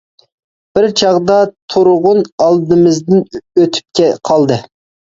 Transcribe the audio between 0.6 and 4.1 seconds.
بىر چاغدا تۇرغۇن ئالدىمىزدىن ئۆتۈپ